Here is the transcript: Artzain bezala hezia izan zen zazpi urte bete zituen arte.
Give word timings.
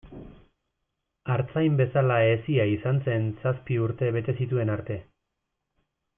Artzain 1.33 1.75
bezala 1.81 2.17
hezia 2.29 2.65
izan 2.77 3.03
zen 3.05 3.29
zazpi 3.43 3.79
urte 3.89 4.11
bete 4.19 4.37
zituen 4.41 4.73
arte. 4.79 4.99